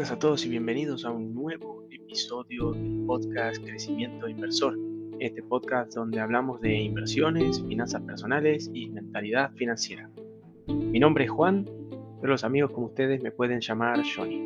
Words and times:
buenas 0.00 0.16
a 0.16 0.18
todos 0.18 0.46
y 0.46 0.48
bienvenidos 0.48 1.04
a 1.04 1.10
un 1.10 1.34
nuevo 1.34 1.86
episodio 1.90 2.72
del 2.72 3.04
podcast 3.06 3.62
Crecimiento 3.62 4.28
Inversor. 4.28 4.74
Este 5.18 5.42
podcast 5.42 5.94
donde 5.94 6.18
hablamos 6.18 6.58
de 6.62 6.74
inversiones, 6.74 7.62
finanzas 7.68 8.00
personales 8.00 8.70
y 8.72 8.88
mentalidad 8.88 9.52
financiera. 9.56 10.08
Mi 10.68 10.98
nombre 10.98 11.24
es 11.24 11.30
Juan, 11.30 11.68
pero 12.18 12.32
los 12.32 12.44
amigos 12.44 12.70
como 12.70 12.86
ustedes 12.86 13.22
me 13.22 13.30
pueden 13.30 13.60
llamar 13.60 14.02
Johnny. 14.02 14.42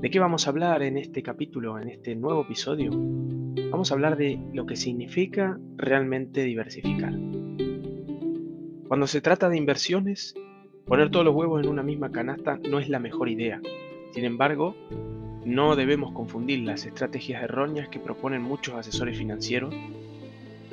¿De 0.00 0.08
qué 0.08 0.20
vamos 0.20 0.46
a 0.46 0.50
hablar 0.50 0.84
en 0.84 0.98
este 0.98 1.24
capítulo, 1.24 1.76
en 1.76 1.88
este 1.88 2.14
nuevo 2.14 2.42
episodio? 2.42 2.92
Vamos 2.92 3.90
a 3.90 3.94
hablar 3.94 4.16
de 4.16 4.38
lo 4.52 4.66
que 4.66 4.76
significa 4.76 5.58
realmente 5.74 6.44
diversificar. 6.44 7.12
Cuando 8.86 9.08
se 9.08 9.20
trata 9.20 9.48
de 9.48 9.58
inversiones, 9.58 10.36
Poner 10.86 11.10
todos 11.10 11.24
los 11.24 11.34
huevos 11.34 11.64
en 11.64 11.68
una 11.68 11.82
misma 11.82 12.12
canasta 12.12 12.60
no 12.70 12.78
es 12.78 12.88
la 12.88 13.00
mejor 13.00 13.28
idea. 13.28 13.60
Sin 14.16 14.24
embargo, 14.24 14.74
no 15.44 15.76
debemos 15.76 16.12
confundir 16.12 16.60
las 16.60 16.86
estrategias 16.86 17.42
erróneas 17.42 17.90
que 17.90 18.00
proponen 18.00 18.40
muchos 18.40 18.74
asesores 18.74 19.18
financieros 19.18 19.74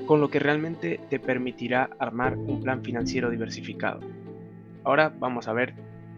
con 0.06 0.22
lo 0.22 0.30
que 0.30 0.40
realmente 0.40 1.02
te 1.10 1.20
permitirá 1.20 1.90
armar 2.00 2.38
un 2.38 2.62
plan 2.62 2.86
financiero 2.86 3.30
diversificado. 3.30 4.00
Ahora 4.86 5.14
vamos 5.20 5.50
a 5.50 5.52
ver 5.52 5.74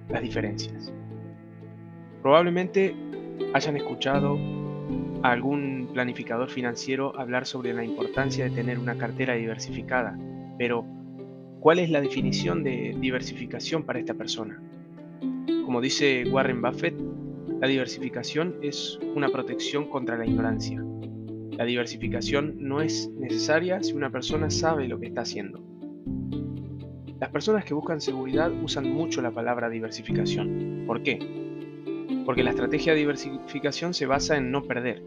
las 0.08 0.22
diferencias. 0.22 0.94
Probablemente 2.22 2.96
hayan 3.56 3.78
escuchado 3.78 4.38
a 5.24 5.32
algún 5.32 5.90
planificador 5.94 6.52
financiero 6.52 7.20
hablar 7.20 7.48
sobre 7.48 7.74
la 7.74 7.84
importancia 7.84 8.46
de 8.46 8.52
tener 8.52 8.78
una 8.78 9.00
cartera 9.00 9.34
diversificada, 9.34 10.16
pero 10.60 10.86
¿Cuál 11.66 11.80
es 11.80 11.90
la 11.90 12.00
definición 12.00 12.64
de 12.64 12.96
diversificación 13.00 13.82
para 13.82 13.98
esta 13.98 14.14
persona? 14.14 14.62
Como 15.66 15.82
dice 15.82 16.24
Warren 16.30 16.62
Buffett, 16.62 16.94
la 17.60 17.68
diversificación 17.68 18.58
es 18.62 19.00
una 19.16 19.30
protección 19.30 19.90
contra 19.90 20.18
la 20.18 20.26
ignorancia. 20.26 20.84
La 21.52 21.64
diversificación 21.64 22.56
no 22.60 22.82
es 22.82 23.10
necesaria 23.12 23.82
si 23.82 23.94
una 23.94 24.10
persona 24.10 24.50
sabe 24.50 24.88
lo 24.88 25.00
que 25.00 25.08
está 25.08 25.22
haciendo. 25.22 25.64
Las 27.20 27.30
personas 27.30 27.64
que 27.64 27.74
buscan 27.74 28.02
seguridad 28.02 28.52
usan 28.62 28.92
mucho 28.92 29.22
la 29.22 29.32
palabra 29.32 29.70
diversificación. 29.70 30.84
¿Por 30.86 31.02
qué? 31.02 31.18
Porque 32.26 32.44
la 32.44 32.50
estrategia 32.50 32.94
de 32.94 33.00
diversificación 33.00 33.94
se 33.94 34.06
basa 34.06 34.36
en 34.38 34.52
no 34.52 34.64
perder. 34.64 35.02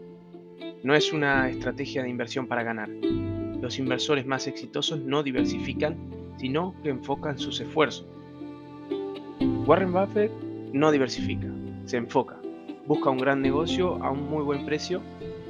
No 0.83 0.95
es 0.95 1.13
una 1.13 1.49
estrategia 1.49 2.01
de 2.01 2.09
inversión 2.09 2.47
para 2.47 2.63
ganar. 2.63 2.89
Los 2.89 3.77
inversores 3.77 4.25
más 4.25 4.47
exitosos 4.47 4.99
no 5.01 5.21
diversifican 5.21 5.97
sino 6.39 6.73
que 6.81 6.89
enfocan 6.89 7.37
sus 7.37 7.59
esfuerzos. 7.59 8.07
Warren 9.65 9.91
Buffett 9.91 10.31
no 10.73 10.91
diversifica, 10.91 11.47
se 11.89 11.97
enfoca, 11.97 12.39
busca 12.85 13.09
un 13.09 13.17
gran 13.17 13.41
negocio 13.41 13.95
a 14.03 14.11
un 14.11 14.29
muy 14.29 14.43
buen 14.43 14.63
precio, 14.63 15.01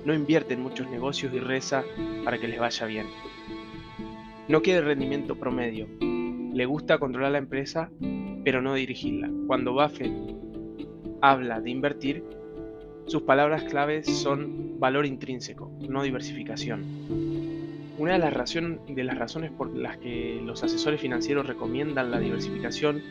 no 0.05 0.13
invierte 0.13 0.53
en 0.53 0.61
muchos 0.61 0.89
negocios 0.89 1.33
y 1.33 1.39
reza 1.39 1.83
para 2.23 2.37
que 2.37 2.47
les 2.47 2.61
vaya 2.61 2.85
bien. 2.85 3.07
No 4.47 4.61
quiere 4.61 4.79
rendimiento 4.79 5.35
promedio, 5.35 5.89
le 5.99 6.65
gusta 6.65 6.97
controlar 6.97 7.33
la 7.33 7.39
empresa, 7.39 7.91
pero 8.45 8.61
no 8.61 8.73
dirigirla. 8.73 9.29
Cuando 9.47 9.73
Buffett 9.73 10.13
habla 11.19 11.59
de 11.59 11.71
invertir, 11.71 12.23
sus 13.05 13.23
palabras 13.23 13.63
claves 13.63 14.07
son 14.07 14.79
valor 14.79 15.05
intrínseco, 15.05 15.69
no 15.89 16.03
diversificación. 16.03 16.85
Una 17.97 18.13
de 18.13 18.19
las, 18.19 18.33
razones 18.33 19.51
por 19.51 19.75
las 19.75 19.97
que 19.97 20.41
los 20.41 20.63
asesores 20.63 21.01
financieros 21.01 21.45
recomiendan 21.47 22.11
la 22.11 22.19
diversificación 22.19 23.01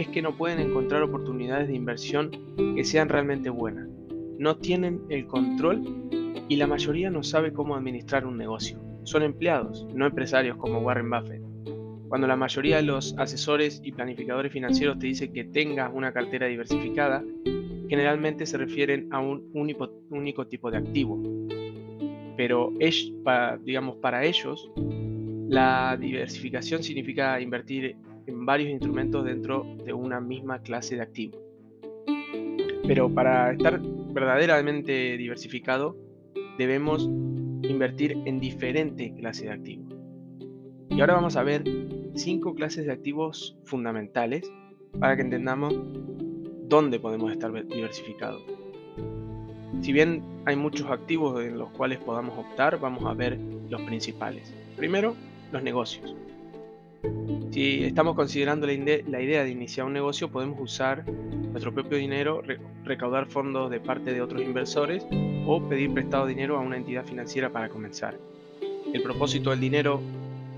es 0.00 0.08
que 0.08 0.22
no 0.22 0.36
pueden 0.36 0.58
encontrar 0.60 1.02
oportunidades 1.02 1.68
de 1.68 1.74
inversión 1.74 2.30
que 2.56 2.84
sean 2.84 3.08
realmente 3.08 3.50
buenas. 3.50 3.88
No 4.38 4.56
tienen 4.56 5.02
el 5.10 5.26
control 5.26 5.82
y 6.48 6.56
la 6.56 6.66
mayoría 6.66 7.10
no 7.10 7.22
sabe 7.22 7.52
cómo 7.52 7.76
administrar 7.76 8.26
un 8.26 8.38
negocio. 8.38 8.80
Son 9.04 9.22
empleados, 9.22 9.86
no 9.94 10.06
empresarios 10.06 10.56
como 10.56 10.78
Warren 10.78 11.10
Buffett. 11.10 11.42
Cuando 12.08 12.26
la 12.26 12.36
mayoría 12.36 12.76
de 12.76 12.82
los 12.82 13.14
asesores 13.18 13.80
y 13.84 13.92
planificadores 13.92 14.52
financieros 14.52 14.98
te 14.98 15.06
dicen 15.06 15.32
que 15.32 15.44
tengas 15.44 15.92
una 15.94 16.12
cartera 16.12 16.46
diversificada, 16.46 17.22
generalmente 17.88 18.46
se 18.46 18.56
refieren 18.56 19.08
a 19.12 19.20
un 19.20 19.50
único 19.52 20.46
tipo 20.46 20.70
de 20.70 20.78
activo, 20.78 21.22
pero 22.36 22.72
es, 22.80 23.12
para, 23.22 23.58
digamos, 23.58 23.96
para 23.96 24.24
ellos 24.24 24.70
la 25.50 25.96
diversificación 26.00 26.82
significa 26.82 27.40
invertir 27.40 27.96
varios 28.34 28.70
instrumentos 28.70 29.24
dentro 29.24 29.64
de 29.84 29.92
una 29.92 30.20
misma 30.20 30.60
clase 30.60 30.96
de 30.96 31.02
activo. 31.02 31.38
Pero 32.86 33.12
para 33.12 33.52
estar 33.52 33.80
verdaderamente 33.80 35.16
diversificado 35.16 35.96
debemos 36.58 37.08
invertir 37.62 38.16
en 38.24 38.40
diferentes 38.40 39.12
clases 39.12 39.44
de 39.44 39.50
activos. 39.50 39.94
Y 40.90 41.00
ahora 41.00 41.14
vamos 41.14 41.36
a 41.36 41.42
ver 41.42 41.62
cinco 42.14 42.54
clases 42.54 42.86
de 42.86 42.92
activos 42.92 43.56
fundamentales 43.64 44.50
para 44.98 45.16
que 45.16 45.22
entendamos 45.22 45.74
dónde 46.68 46.98
podemos 46.98 47.30
estar 47.32 47.52
diversificados. 47.68 48.42
Si 49.80 49.92
bien 49.92 50.22
hay 50.44 50.56
muchos 50.56 50.90
activos 50.90 51.42
en 51.42 51.58
los 51.58 51.70
cuales 51.70 51.98
podamos 51.98 52.36
optar, 52.36 52.78
vamos 52.80 53.04
a 53.04 53.14
ver 53.14 53.38
los 53.68 53.80
principales. 53.82 54.52
Primero, 54.76 55.14
los 55.52 55.62
negocios. 55.62 56.14
Si 57.50 57.84
estamos 57.84 58.14
considerando 58.14 58.66
la, 58.66 58.72
idea 58.72 59.44
de 59.44 59.50
iniciar 59.50 59.86
un 59.86 59.92
negocio, 59.92 60.30
podemos 60.30 60.60
usar 60.60 61.04
nuestro 61.10 61.74
propio 61.74 61.98
dinero, 61.98 62.42
recaudar 62.84 63.26
fondos 63.26 63.70
de 63.70 63.80
parte 63.80 64.12
de 64.14 64.22
otros 64.22 64.42
inversores 64.42 65.04
o 65.46 65.60
pedir 65.68 65.92
prestado 65.92 66.26
dinero 66.26 66.56
a 66.56 66.60
una 66.60 66.76
entidad 66.76 67.04
financiera 67.04 67.50
para 67.50 67.68
comenzar. 67.68 68.16
El 68.92 69.02
propósito 69.02 69.50
del 69.50 69.60
dinero 69.60 70.00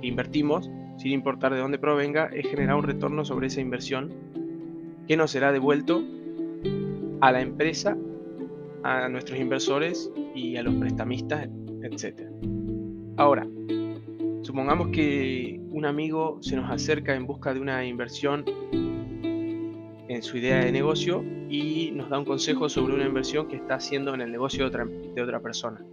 que 0.01 0.09
invertimos, 0.09 0.71
sin 0.99 1.13
importar 1.13 1.55
de 1.55 1.61
dónde 1.61 1.79
provenga, 1.79 2.27
es 2.27 2.47
generar 2.47 2.77
un 2.77 2.83
retorno 2.83 3.25
sobre 3.25 3.47
esa 3.47 3.61
inversión 3.63 4.13
que 5.09 5.17
nos 5.17 5.31
será 5.31 5.51
devuelto 5.51 6.03
a 7.21 7.33
la 7.33 7.41
empresa 7.41 7.97
a 8.83 9.09
nuestros 9.09 9.39
inversores 9.39 10.11
y 10.35 10.57
a 10.57 10.63
los 10.63 10.75
prestamistas, 10.75 11.49
etc. 11.83 12.23
Ahora, 13.17 13.47
supongamos 14.43 14.89
que 14.89 15.62
un 15.83 15.87
amigo 15.87 16.39
se 16.43 16.55
nos 16.55 16.71
acerca 16.71 17.13
en 17.17 17.27
busca 17.27 17.53
de 17.53 17.59
una 17.59 17.85
inversión 17.85 18.45
en 20.07 20.23
su 20.23 20.37
idea 20.37 20.65
de 20.65 20.71
negocio 20.71 21.25
y 21.51 21.91
nos 21.91 22.09
da 22.09 22.21
un 22.21 22.25
consejo 22.25 22.69
sobre 22.69 22.95
una 22.95 23.05
inversión 23.05 23.49
que 23.49 23.57
está 23.57 23.75
haciendo 23.75 24.15
en 24.15 24.21
el 24.21 24.31
negocio 24.31 24.71
de 24.71 25.23
otra, 25.23 25.41
persona. 25.41 25.85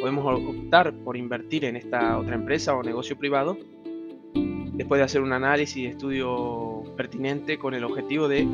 Podemos 0.00 0.24
optar 0.24 0.94
por 0.98 1.16
invertir 1.16 1.64
en 1.64 1.74
esta 1.74 2.16
otra 2.16 2.36
empresa 2.36 2.76
o 2.76 2.84
negocio 2.84 3.18
privado 3.18 3.58
después 4.34 5.00
de 5.00 5.04
hacer 5.04 5.20
un 5.20 5.32
análisis 5.32 5.78
y 5.78 5.86
estudio 5.86 6.84
pertinente 6.96 7.58
con 7.58 7.74
el 7.74 7.82
objetivo 7.82 8.28
de 8.28 8.46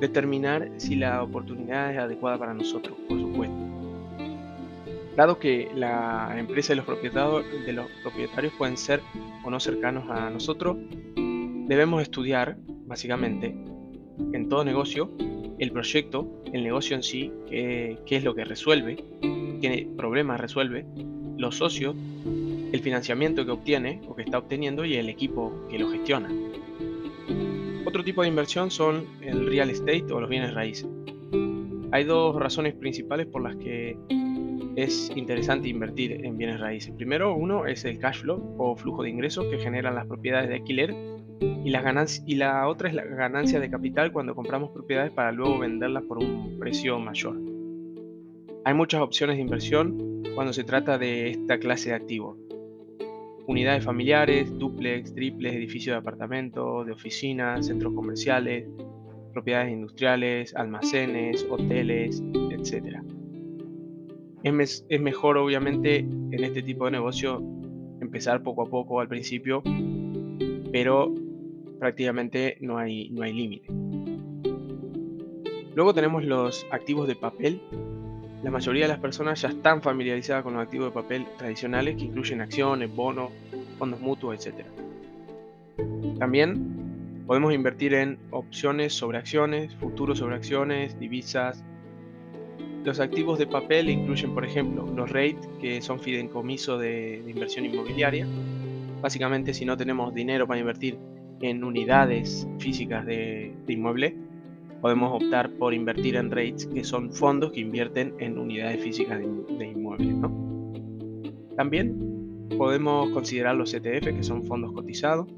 determinar 0.00 0.68
si 0.78 0.96
la 0.96 1.22
oportunidad 1.22 1.92
es 1.92 1.98
adecuada 2.00 2.38
para 2.38 2.54
nosotros, 2.54 2.98
por 3.08 3.20
supuesto. 3.20 3.54
Dado 5.14 5.38
que 5.38 5.70
la 5.76 6.34
empresa 6.36 6.72
y 6.72 6.76
los 6.76 6.86
propietarios, 6.86 7.44
de 7.64 7.72
los 7.72 7.86
propietarios 8.02 8.52
pueden 8.58 8.76
ser 8.76 9.00
o 9.44 9.50
no 9.50 9.60
cercanos 9.60 10.10
a 10.10 10.30
nosotros, 10.30 10.76
debemos 11.66 12.02
estudiar, 12.02 12.56
básicamente, 12.86 13.54
en 14.32 14.48
todo 14.48 14.64
negocio, 14.64 15.10
el 15.58 15.70
proyecto, 15.70 16.42
el 16.52 16.64
negocio 16.64 16.96
en 16.96 17.02
sí, 17.02 17.32
qué, 17.48 17.98
qué 18.06 18.16
es 18.16 18.24
lo 18.24 18.34
que 18.34 18.44
resuelve, 18.44 19.04
qué 19.60 19.88
problemas 19.96 20.40
resuelve, 20.40 20.84
los 21.38 21.56
socios, 21.56 21.94
el 22.72 22.80
financiamiento 22.80 23.44
que 23.44 23.52
obtiene 23.52 24.00
o 24.08 24.16
que 24.16 24.22
está 24.22 24.38
obteniendo 24.38 24.84
y 24.84 24.94
el 24.94 25.08
equipo 25.08 25.66
que 25.70 25.78
lo 25.78 25.90
gestiona. 25.90 26.28
Otro 27.84 28.04
tipo 28.04 28.22
de 28.22 28.28
inversión 28.28 28.70
son 28.70 29.04
el 29.20 29.46
real 29.46 29.70
estate 29.70 30.06
o 30.12 30.20
los 30.20 30.30
bienes 30.30 30.54
raíces. 30.54 30.88
Hay 31.90 32.04
dos 32.04 32.34
razones 32.36 32.74
principales 32.74 33.26
por 33.26 33.42
las 33.42 33.56
que 33.56 33.98
es 34.76 35.10
interesante 35.14 35.68
invertir 35.68 36.24
en 36.24 36.36
bienes 36.36 36.60
raíces. 36.60 36.94
Primero, 36.96 37.34
uno 37.34 37.66
es 37.66 37.84
el 37.84 37.98
cash 37.98 38.20
flow 38.20 38.56
o 38.58 38.76
flujo 38.76 39.02
de 39.02 39.10
ingresos 39.10 39.46
que 39.46 39.58
generan 39.58 39.94
las 39.94 40.06
propiedades 40.06 40.48
de 40.48 40.56
alquiler 40.56 40.94
y, 41.64 41.70
las 41.70 42.22
y 42.26 42.36
la 42.36 42.68
otra 42.68 42.88
es 42.88 42.94
la 42.94 43.04
ganancia 43.04 43.60
de 43.60 43.70
capital 43.70 44.12
cuando 44.12 44.34
compramos 44.34 44.70
propiedades 44.70 45.12
para 45.12 45.32
luego 45.32 45.58
venderlas 45.58 46.04
por 46.04 46.18
un 46.18 46.58
precio 46.58 46.98
mayor. 46.98 47.36
Hay 48.64 48.74
muchas 48.74 49.00
opciones 49.00 49.36
de 49.36 49.42
inversión 49.42 50.22
cuando 50.34 50.52
se 50.52 50.64
trata 50.64 50.98
de 50.98 51.30
esta 51.30 51.58
clase 51.58 51.90
de 51.90 51.96
activos 51.96 52.38
unidades 53.46 53.84
familiares, 53.84 54.56
duplex, 54.58 55.14
triples, 55.14 55.54
edificios 55.54 55.94
de 55.94 55.98
apartamentos, 55.98 56.86
de 56.86 56.92
oficinas, 56.92 57.66
centros 57.66 57.92
comerciales, 57.94 58.68
propiedades 59.32 59.72
industriales, 59.72 60.54
almacenes, 60.54 61.46
hoteles, 61.50 62.22
etc. 62.50 63.00
Es, 64.42 64.84
mejor 65.00 65.36
obviamente 65.38 65.98
en 65.98 66.44
este 66.44 66.62
tipo 66.62 66.86
de 66.86 66.92
negocio 66.92 67.42
empezar 68.00 68.42
poco 68.42 68.62
a 68.62 68.70
poco 68.70 69.00
al 69.00 69.08
principio, 69.08 69.62
pero 70.72 71.14
prácticamente 71.78 72.56
no 72.60 72.78
hay, 72.78 73.10
no 73.10 73.22
hay 73.22 73.32
límite. 73.32 73.68
Luego 75.74 75.94
tenemos 75.94 76.24
los 76.24 76.66
activos 76.70 77.08
de 77.08 77.14
papel. 77.16 77.62
La 78.42 78.50
mayoría 78.50 78.82
de 78.82 78.88
las 78.88 78.98
personas 78.98 79.40
ya 79.40 79.48
están 79.48 79.80
familiarizadas 79.80 80.42
con 80.42 80.54
los 80.54 80.62
activos 80.62 80.88
de 80.88 80.92
papel 80.92 81.26
tradicionales 81.38 81.96
que 81.96 82.04
incluyen 82.04 82.40
acciones, 82.40 82.94
bonos, 82.94 83.30
fondos 83.78 84.00
mutuos, 84.00 84.46
etc. 84.46 84.66
También 86.18 87.24
podemos 87.26 87.54
invertir 87.54 87.94
en 87.94 88.18
opciones 88.30 88.92
sobre 88.92 89.18
acciones, 89.18 89.74
futuros 89.76 90.18
sobre 90.18 90.36
acciones, 90.36 90.98
divisas. 90.98 91.64
Los 92.84 92.98
activos 92.98 93.38
de 93.38 93.46
papel 93.46 93.88
incluyen, 93.90 94.34
por 94.34 94.44
ejemplo, 94.44 94.88
los 94.96 95.10
REIT, 95.10 95.36
que 95.60 95.80
son 95.80 96.00
fideicomiso 96.00 96.78
de, 96.78 97.22
inversión 97.28 97.64
inmobiliaria. 97.64 98.26
Básicamente, 99.00 99.54
si 99.54 99.64
no 99.64 99.76
tenemos 99.76 100.12
dinero 100.12 100.48
para 100.48 100.58
invertir 100.58 100.98
en 101.40 101.62
unidades 101.62 102.46
físicas 102.58 103.06
de, 103.06 103.54
inmueble, 103.68 104.16
podemos 104.80 105.22
optar 105.22 105.50
por 105.50 105.74
invertir 105.74 106.16
en 106.16 106.32
REITs, 106.32 106.66
que 106.66 106.82
son 106.82 107.12
fondos 107.12 107.52
que 107.52 107.60
invierten 107.60 108.14
en 108.18 108.36
unidades 108.36 108.82
físicas 108.82 109.20
de, 109.20 109.28
de 109.58 109.66
inmuebles. 109.66 110.16
También 111.56 112.48
podemos 112.58 113.10
considerar 113.10 113.54
los 113.54 113.72
ETF, 113.74 114.06
que 114.06 114.22
son 114.24 114.42
fondos 114.42 114.72
cotizados, 114.72 115.28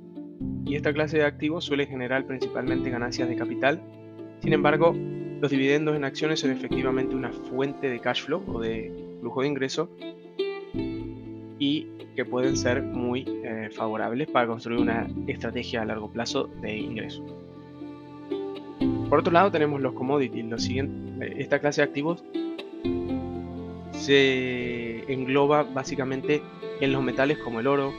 y 0.65 0.77
esta 0.77 0.95
clase 0.95 1.19
de 1.19 1.25
activos 1.25 1.65
suele 1.65 1.87
generar 1.87 2.27
principalmente 2.27 2.89
ganancias 2.89 3.29
de 3.29 3.37
capital. 3.37 3.83
Sin 4.41 4.55
embargo, 4.55 4.95
los 5.41 5.51
dividendos 5.51 5.97
en 5.97 6.05
acciones 6.05 6.41
son 6.41 6.51
efectivamente 6.51 7.15
una 7.15 7.31
fuente 7.31 7.89
de 7.89 8.01
cash 8.01 8.25
flow 8.25 8.43
o 8.47 8.61
de 8.61 8.93
flujo 9.21 9.43
de 9.43 9.49
ingreso 9.49 9.91
y 11.59 11.87
que 12.17 12.25
pueden 12.25 12.57
ser 12.57 12.83
muy 12.83 13.25
eh, 13.27 13.71
favorables 13.73 14.29
para 14.29 14.47
construir 14.47 14.81
una 14.81 15.09
estrategia 15.27 15.83
a 15.83 15.85
largo 15.85 16.11
plazo 16.11 16.49
de 16.61 16.77
ingresos. 16.77 17.25
Por 19.09 19.19
otro 19.19 19.33
lado 19.33 19.51
tenemos 19.51 19.81
los 19.81 19.93
commodities. 19.95 20.45
Lo 20.47 20.59
siguiente, 20.59 21.25
eh, 21.25 21.35
esta 21.39 21.59
clase 21.59 21.81
de 21.81 21.87
activos 21.87 22.25
se 23.93 25.13
engloba 25.13 25.63
básicamente 25.63 26.43
en 26.81 26.93
los 26.93 27.03
metales 27.03 27.39
como 27.39 27.61
el 27.61 27.67
oro, 27.67 27.93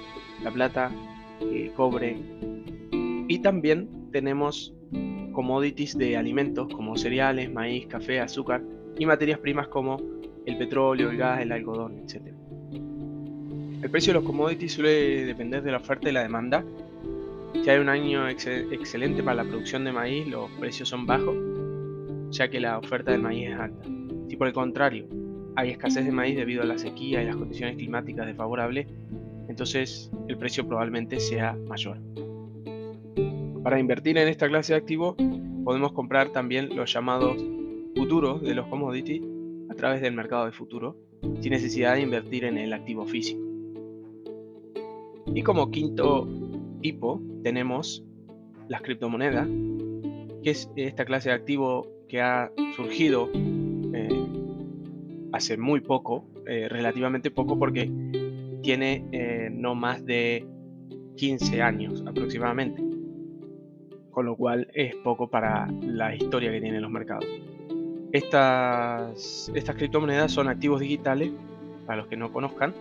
la 0.44 0.52
plata, 0.52 0.92
el 1.42 1.72
cobre 1.72 2.18
y 3.28 3.40
también 3.40 3.90
tenemos 4.12 4.74
commodities 5.36 5.98
de 5.98 6.18
alimentos 6.18 6.74
como 6.74 6.98
cereales, 6.98 7.52
maíz, 7.52 7.86
café, 7.88 8.22
azúcar 8.22 8.64
y 8.98 9.06
materias 9.06 9.38
primas 9.40 9.68
como 9.68 10.02
el 10.46 10.58
petróleo, 10.58 11.12
el 11.12 11.18
gas, 11.18 11.42
el 11.42 11.52
algodón, 11.52 12.00
etc. 12.00 12.34
El 13.82 13.90
precio 13.92 14.14
de 14.14 14.20
los 14.20 14.24
commodities 14.24 14.74
suele 14.74 15.26
depender 15.26 15.62
de 15.62 15.72
la 15.72 15.78
oferta 15.78 16.10
y 16.10 16.14
la 16.14 16.24
demanda. 16.24 16.64
Si 17.54 17.70
hay 17.70 17.80
un 17.80 17.90
año 17.90 18.28
excelente 18.28 19.22
para 19.22 19.44
la 19.44 19.50
producción 19.50 19.84
de 19.84 19.92
maíz, 19.92 20.28
los 20.28 20.50
precios 20.52 20.90
son 20.90 21.06
bajos, 21.06 21.36
ya 22.32 22.50
que 22.50 22.60
la 22.60 22.78
oferta 22.78 23.12
del 23.12 23.22
maíz 23.22 23.50
es 23.50 23.60
alta. 23.60 23.86
Si 24.30 24.36
por 24.38 24.48
el 24.48 24.54
contrario 24.54 25.06
hay 25.56 25.70
escasez 25.70 26.06
de 26.06 26.12
maíz 26.12 26.36
debido 26.36 26.64
a 26.64 26.66
la 26.66 26.78
sequía 26.78 27.22
y 27.22 27.26
las 27.26 27.36
condiciones 27.36 27.76
climáticas 27.76 28.26
desfavorables, 28.26 28.88
entonces 29.48 30.12
el 30.28 30.38
precio 30.38 30.68
probablemente 30.68 31.20
sea 31.20 31.56
mayor. 31.68 31.98
Para 33.66 33.80
invertir 33.80 34.16
en 34.20 34.28
esta 34.28 34.48
clase 34.48 34.74
de 34.74 34.78
activos 34.78 35.16
podemos 35.64 35.92
comprar 35.92 36.30
también 36.30 36.76
los 36.76 36.94
llamados 36.94 37.44
futuros 37.96 38.44
de 38.44 38.54
los 38.54 38.68
commodities 38.68 39.24
a 39.72 39.74
través 39.74 40.02
del 40.02 40.14
mercado 40.14 40.46
de 40.46 40.52
futuros, 40.52 40.96
sin 41.40 41.50
necesidad 41.50 41.96
de 41.96 42.02
invertir 42.02 42.46
en 42.46 42.60
el 42.60 42.74
activo 42.74 43.08
físico. 43.08 43.42
Y 45.34 45.42
como 45.42 45.72
quinto 45.72 46.30
tipo 46.84 47.20
tenemos 47.42 48.06
las 48.68 48.84
criptomonedas, 48.84 49.48
que 50.44 50.52
es 50.52 50.70
esta 50.76 51.04
clase 51.04 51.30
de 51.30 51.36
activo 51.36 51.88
que 52.08 52.22
ha 52.22 52.52
surgido 52.76 53.32
eh, 53.34 54.28
hace 55.32 55.58
muy 55.58 55.82
poco, 55.82 56.28
eh, 56.46 56.70
relativamente 56.70 57.32
poco, 57.32 57.58
porque 57.58 57.92
tiene 58.62 59.08
eh, 59.12 59.50
no 59.52 59.74
más 59.74 60.06
de 60.06 60.46
15 61.16 61.64
años 61.64 62.04
aproximadamente, 62.06 62.85
con 64.16 64.26
lo 64.26 64.38
cual 64.38 64.70
es 64.74 64.96
poco 64.96 65.28
para 65.28 65.68
la 65.82 66.16
historia 66.16 66.50
que 66.50 66.62
tienen 66.62 66.82
los 66.82 66.90
mercados. 66.90 67.26
Estas, 68.14 69.52
estas 69.54 69.76
criptomonedas 69.76 70.32
son 70.32 70.48
activos 70.48 70.80
digitales, 70.80 71.32
para 71.86 71.98
los 71.98 72.08
que 72.08 72.16
no 72.16 72.32
conozcan, 72.32 72.74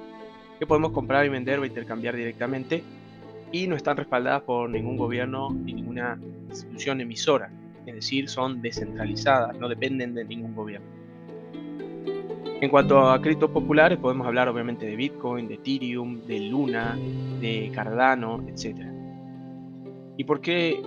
que 0.60 0.66
podemos 0.66 0.92
comprar 0.92 1.26
y 1.26 1.28
vender 1.28 1.58
o 1.58 1.64
intercambiar 1.64 2.14
directamente 2.14 2.84
y 3.50 3.66
no 3.66 3.74
están 3.74 3.96
respaldadas 3.96 4.42
por 4.42 4.70
ningún 4.70 4.96
gobierno 4.96 5.50
ni 5.50 5.74
ninguna 5.74 6.18
institución 6.48 7.00
emisora, 7.00 7.50
es 7.84 7.94
decir, 7.96 8.28
son 8.28 8.62
descentralizadas, 8.62 9.58
no 9.58 9.68
dependen 9.68 10.14
de 10.14 10.24
ningún 10.24 10.54
gobierno. 10.54 10.86
En 12.60 12.70
cuanto 12.70 13.10
a 13.10 13.20
criptos 13.20 13.50
populares, 13.50 13.98
podemos 13.98 14.24
hablar 14.24 14.48
obviamente 14.48 14.86
de 14.86 14.94
Bitcoin, 14.94 15.48
de 15.48 15.54
Ethereum, 15.54 16.24
de 16.26 16.40
Luna, 16.40 16.96
de 17.40 17.72
Cardano, 17.74 18.44
etc. 18.48 18.86
¿Y 20.16 20.24
por 20.24 20.40
qué 20.40 20.80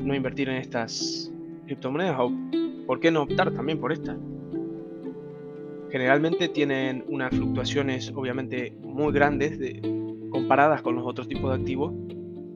no 0.00 0.14
invertir 0.14 0.48
en 0.48 0.56
estas 0.56 1.32
criptomonedas? 1.66 2.16
¿O 2.18 2.32
por 2.86 3.00
qué 3.00 3.10
no 3.10 3.22
optar 3.22 3.52
también 3.52 3.78
por 3.78 3.92
estas? 3.92 4.16
generalmente 5.92 6.48
tienen 6.48 7.04
unas 7.08 7.30
fluctuaciones 7.36 8.10
obviamente 8.16 8.72
muy 8.80 9.12
grandes 9.12 9.58
comparadas 10.30 10.80
con 10.80 10.96
los 10.96 11.06
otros 11.06 11.28
tipos 11.28 11.50
de 11.50 11.60
activos 11.60 11.92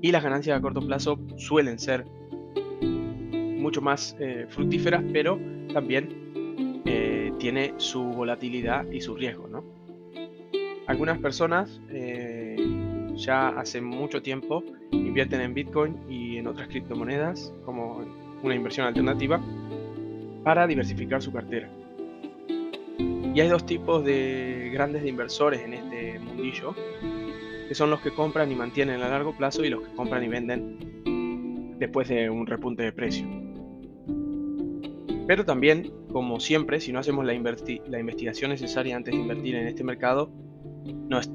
y 0.00 0.10
las 0.10 0.24
ganancias 0.24 0.58
a 0.58 0.62
corto 0.62 0.80
plazo 0.80 1.18
suelen 1.36 1.78
ser 1.78 2.06
mucho 2.80 3.82
más 3.82 4.16
eh, 4.20 4.46
fructíferas, 4.48 5.04
pero 5.12 5.38
también 5.72 6.82
eh, 6.86 7.30
tiene 7.38 7.74
su 7.76 8.04
volatilidad 8.04 8.90
y 8.90 9.02
su 9.02 9.14
riesgo. 9.14 9.46
Algunas 10.86 11.18
personas 11.18 11.80
eh, 11.90 12.56
ya 13.16 13.48
hace 13.48 13.82
mucho 13.82 14.22
tiempo 14.22 14.64
invierten 14.92 15.42
en 15.42 15.52
Bitcoin 15.52 15.96
y 16.08 16.25
otras 16.46 16.68
criptomonedas 16.68 17.52
como 17.64 18.04
una 18.42 18.54
inversión 18.54 18.86
alternativa 18.86 19.40
para 20.44 20.66
diversificar 20.66 21.22
su 21.22 21.32
cartera. 21.32 21.68
Y 23.34 23.40
hay 23.40 23.48
dos 23.48 23.66
tipos 23.66 24.04
de 24.04 24.70
grandes 24.72 25.04
inversores 25.06 25.60
en 25.60 25.74
este 25.74 26.18
mundillo, 26.18 26.74
que 27.68 27.74
son 27.74 27.90
los 27.90 28.00
que 28.00 28.10
compran 28.12 28.50
y 28.50 28.54
mantienen 28.54 29.02
a 29.02 29.08
largo 29.08 29.36
plazo 29.36 29.64
y 29.64 29.68
los 29.68 29.82
que 29.82 29.94
compran 29.94 30.24
y 30.24 30.28
venden 30.28 31.74
después 31.78 32.08
de 32.08 32.30
un 32.30 32.46
repunte 32.46 32.82
de 32.82 32.92
precio. 32.92 33.26
Pero 35.26 35.44
también, 35.44 35.92
como 36.12 36.38
siempre, 36.38 36.80
si 36.80 36.92
no 36.92 37.00
hacemos 37.00 37.24
la, 37.24 37.34
investigación 37.34 38.52
necesaria 38.52 38.96
antes 38.96 39.12
de 39.12 39.20
invertir 39.20 39.56
en 39.56 39.66
este 39.66 39.82
mercado, 39.82 40.30
nos, 41.08 41.28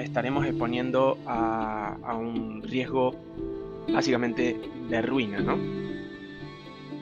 estaremos 0.00 0.44
exponiendo 0.44 1.16
a, 1.26 1.96
a, 2.02 2.16
un 2.16 2.62
riesgo 2.62 3.14
básicamente 3.92 4.56
de 4.88 5.02
ruina, 5.02 5.40
¿no? 5.40 5.56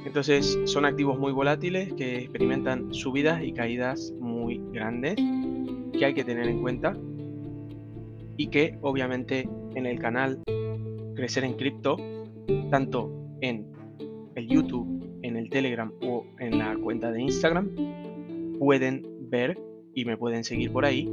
Entonces 0.05 0.59
son 0.67 0.85
activos 0.85 1.19
muy 1.19 1.33
volátiles 1.33 1.93
que 1.95 2.19
experimentan 2.19 2.93
subidas 2.93 3.43
y 3.43 3.53
caídas 3.53 4.13
muy 4.21 4.61
grandes 4.73 5.17
que 5.17 6.05
hay 6.05 6.15
que 6.15 6.25
tener 6.25 6.47
en 6.47 6.61
cuenta 6.61 6.97
y 8.37 8.49
que 8.49 8.79
obviamente 8.83 9.49
en 9.75 9.87
el 9.87 9.99
canal 9.99 10.43
Crecer 11.15 11.45
en 11.45 11.55
Cripto, 11.55 11.97
tanto 12.71 13.11
en 13.41 13.67
el 14.35 14.49
YouTube, 14.49 15.19
en 15.23 15.37
el 15.37 15.49
Telegram 15.49 15.93
o 16.03 16.27
en 16.39 16.59
la 16.59 16.77
cuenta 16.77 17.11
de 17.11 17.23
Instagram, 17.23 17.71
pueden 18.59 19.07
ver 19.31 19.59
y 19.95 20.05
me 20.05 20.17
pueden 20.17 20.45
seguir 20.45 20.73
por 20.73 20.85
ahí 20.85 21.09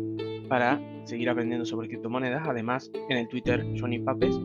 para 0.50 0.82
seguir 1.06 1.30
aprendiendo 1.30 1.66
sobre 1.66 1.88
criptomonedas. 1.88 2.48
Además, 2.48 2.92
en 3.10 3.18
el 3.18 3.28
Twitter 3.28 3.66
Johnny 3.80 4.00
Papes, 4.00 4.40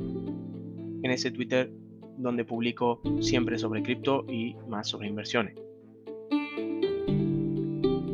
en 1.03 1.11
ese 1.11 1.31
Twitter 1.31 1.71
donde 2.17 2.45
publico 2.45 3.00
siempre 3.21 3.59
sobre 3.59 3.83
cripto 3.83 4.25
y 4.29 4.57
más 4.69 4.88
sobre 4.88 5.09
inversiones. 5.09 5.55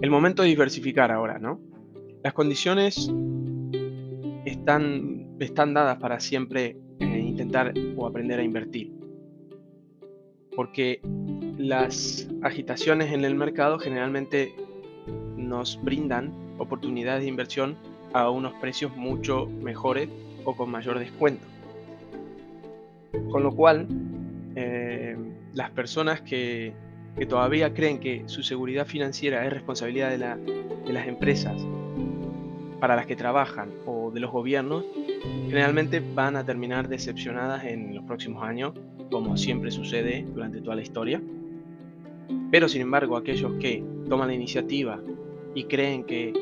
El 0.01 0.11
momento 0.11 0.43
de 0.43 0.49
diversificar 0.49 1.13
ahora, 1.13 1.39
¿no? 1.39 1.61
Las 2.25 2.33
condiciones 2.33 3.11
están, 4.45 5.37
están 5.39 5.75
dadas 5.75 5.99
para 5.99 6.19
siempre 6.21 6.77
eh, 6.99 7.19
intentar 7.19 7.73
o 7.97 8.07
aprender 8.07 8.41
a 8.41 8.43
invertir. 8.43 8.93
Porque 10.57 11.01
las 11.57 12.29
agitaciones 12.43 13.13
en 13.13 13.25
el 13.25 13.35
mercado 13.37 13.79
generalmente 13.79 14.55
nos 15.37 15.81
brindan 15.83 16.33
oportunidades 16.59 17.23
de 17.23 17.29
inversión 17.29 17.77
a 18.13 18.29
unos 18.31 18.53
precios 18.55 18.95
mucho 18.97 19.47
mejores 19.47 20.09
o 20.45 20.57
con 20.57 20.71
mayor 20.71 20.99
descuento. 20.99 21.52
Con 23.31 23.43
lo 23.43 23.55
cual, 23.55 23.87
eh, 24.57 25.17
las 25.55 25.71
personas 25.71 26.21
que, 26.21 26.75
todavía 27.29 27.75
creen 27.75 27.99
que 28.01 28.23
su 28.27 28.43
seguridad 28.43 28.87
financiera 28.87 29.45
es 29.47 29.53
responsabilidad 29.53 30.11
de, 30.11 30.19
de 30.87 30.93
las 30.93 31.07
empresas 31.07 31.55
para 32.81 32.97
las 32.97 33.07
que 33.07 33.15
trabajan 33.15 33.71
o 33.87 34.11
de 34.11 34.19
los 34.19 34.33
gobiernos, 34.33 34.85
generalmente 35.47 36.03
van 36.15 36.37
a 36.37 36.45
terminar 36.45 36.89
decepcionadas 36.89 37.65
en 37.65 37.95
los 37.95 38.05
próximos 38.05 38.43
años, 38.43 38.73
como 39.11 39.37
siempre 39.37 39.71
sucede 39.71 40.27
durante 40.35 40.61
toda 40.61 40.75
la 40.75 40.83
historia. 40.83 41.23
Pero 42.51 42.69
sin 42.69 42.83
embargo, 42.83 43.17
aquellos 43.17 43.53
que 43.61 43.85
toman 44.09 44.29
la 44.29 44.35
iniciativa 44.35 45.01
y 45.55 45.65
creen 45.65 46.05
que 46.05 46.33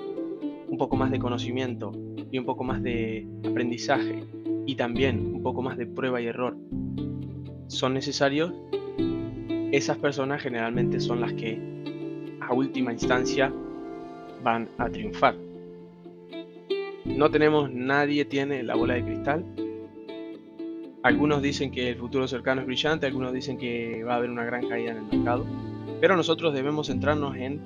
un 0.69 0.79
poco 0.79 0.97
más 0.97 1.11
de 1.11 1.19
conocimiento 1.19 1.93
y 2.31 2.39
un 2.39 2.45
poco 2.47 2.65
más 2.65 2.83
de 2.83 3.27
aprendizaje 3.47 4.25
y 4.71 4.77
también 4.77 5.35
un 5.35 5.43
poco 5.43 5.63
más 5.63 5.77
de 5.77 5.85
prueba 5.85 6.21
y 6.21 6.27
error 6.27 6.57
son 7.67 7.93
necesarios, 7.93 8.53
esas 9.73 9.99
personas 9.99 10.41
generalmente 10.41 11.01
son 11.01 11.21
las 11.21 11.33
que 11.33 11.59
a 12.41 12.55
última 12.55 12.93
instancia 12.93 13.53
van 14.45 14.69
a 14.79 14.89
triunfar. 14.89 15.35
No 17.05 17.29
tenemos, 17.33 17.73
nadie 17.73 18.25
tiene 18.25 18.63
la 18.63 18.77
bola 18.77 18.95
de 18.95 19.03
cristal. 19.03 19.45
Algunos 21.03 21.43
dicen 21.43 21.73
que 21.73 21.89
el 21.89 21.97
futuro 21.97 22.29
cercano 22.29 22.61
es 22.61 22.67
brillante, 22.69 23.07
algunos 23.07 23.33
dicen 23.33 23.59
que 23.59 24.05
va 24.05 24.15
a 24.15 24.17
haber 24.19 24.31
una 24.31 24.45
gran 24.45 24.69
caída 24.69 24.93
en 24.93 24.99
el 24.99 25.19
mercado, 25.19 25.47
pero 26.01 26.15
nosotros 26.15 26.55
debemos 26.55 26.87
centrarnos 26.87 27.35
en 27.35 27.61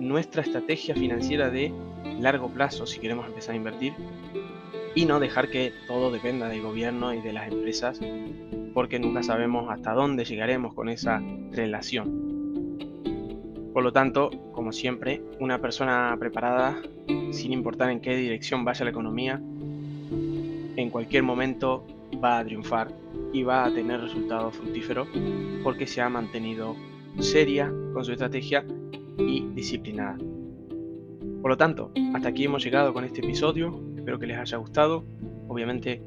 nuestra 0.00 0.42
estrategia 0.42 0.96
financiera 0.96 1.48
de 1.48 1.72
largo 2.18 2.48
plazo 2.48 2.86
si 2.86 2.98
queremos 2.98 3.28
empezar 3.28 3.54
a 3.54 3.56
invertir 3.56 3.92
y 4.94 5.04
no 5.04 5.20
dejar 5.20 5.50
que 5.50 5.72
todo 5.86 6.10
dependa 6.10 6.48
del 6.48 6.62
gobierno 6.62 7.14
y 7.14 7.20
de 7.20 7.32
las 7.32 7.50
empresas 7.50 8.00
porque 8.74 8.98
nunca 8.98 9.22
sabemos 9.22 9.70
hasta 9.70 9.92
dónde 9.92 10.24
llegaremos 10.24 10.74
con 10.74 10.88
esa 10.88 11.20
relación. 11.52 12.30
Por 13.72 13.84
lo 13.84 13.92
tanto, 13.92 14.30
como 14.52 14.72
siempre, 14.72 15.22
una 15.38 15.60
persona 15.60 16.16
preparada, 16.18 16.80
sin 17.30 17.52
importar 17.52 17.90
en 17.90 18.00
qué 18.00 18.16
dirección 18.16 18.64
vaya 18.64 18.84
la 18.84 18.90
economía, 18.90 19.40
en 20.76 20.90
cualquier 20.90 21.22
momento 21.22 21.86
va 22.22 22.38
a 22.38 22.44
triunfar 22.44 22.88
y 23.32 23.42
va 23.42 23.64
a 23.64 23.72
tener 23.72 24.00
resultados 24.00 24.56
fructíferos 24.56 25.08
porque 25.62 25.86
se 25.86 26.00
ha 26.00 26.08
mantenido 26.08 26.74
seria 27.18 27.72
con 27.92 28.04
su 28.04 28.12
estrategia 28.12 28.64
y 29.18 29.46
disciplinada. 29.54 30.16
Por 31.40 31.50
lo 31.50 31.56
tanto, 31.56 31.90
hasta 32.14 32.28
aquí 32.28 32.44
hemos 32.44 32.62
llegado 32.64 32.92
con 32.92 33.04
este 33.04 33.20
episodio. 33.20 33.80
Espero 34.10 34.18
que 34.18 34.26
les 34.26 34.38
haya 34.38 34.56
gustado. 34.56 35.04
Obviamente, 35.46 36.02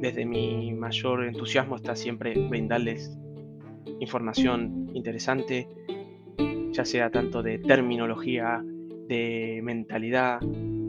desde 0.00 0.24
mi 0.24 0.72
mayor 0.72 1.24
entusiasmo 1.24 1.74
está 1.74 1.96
siempre 1.96 2.32
brindarles 2.48 3.18
información 3.98 4.88
interesante, 4.94 5.66
ya 6.70 6.84
sea 6.84 7.10
tanto 7.10 7.42
de 7.42 7.58
terminología, 7.58 8.64
de 9.08 9.58
mentalidad, 9.64 10.38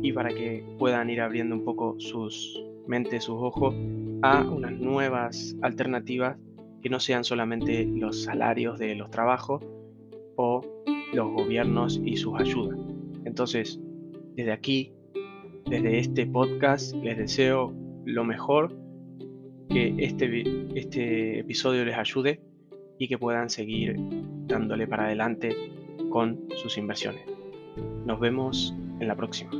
y 0.04 0.14
para 0.14 0.30
que 0.30 0.64
puedan 0.78 1.10
ir 1.10 1.22
abriendo 1.22 1.56
un 1.56 1.66
poco 1.66 2.00
sus 2.00 2.64
mentes, 2.86 3.24
sus 3.24 3.42
ojos 3.42 3.74
a 4.22 4.44
unas 4.44 4.74
nuevas 4.74 5.56
alternativas 5.64 6.38
que 6.84 6.90
no 6.90 7.00
sean 7.00 7.24
solamente 7.24 7.86
los 7.86 8.22
salarios 8.22 8.78
de 8.78 8.94
los 8.94 9.10
trabajos 9.10 9.64
o 10.36 10.62
los 11.12 11.32
gobiernos 11.32 12.00
y 12.06 12.18
sus 12.18 12.40
ayudas. 12.40 12.78
Entonces, 13.26 13.80
desde 14.36 14.52
aquí, 14.52 14.94
desde 15.70 16.00
este 16.00 16.26
podcast, 16.26 16.96
les 16.96 17.18
deseo 17.18 17.74
lo 18.06 18.24
mejor, 18.24 18.76
que 19.70 19.94
este, 20.00 20.44
este 20.74 21.40
episodio 21.40 21.86
les 21.86 21.96
ayude 21.96 22.42
y 22.98 23.08
que 23.08 23.20
puedan 23.20 23.52
seguir 23.52 23.96
dándole 24.48 24.88
para 24.88 25.06
adelante 25.06 25.56
con 26.10 26.48
sus 26.56 26.78
inversiones. 26.80 27.24
Nos 28.06 28.20
vemos 28.20 28.74
en 29.00 29.08
la 29.08 29.16
próxima. 29.16 29.52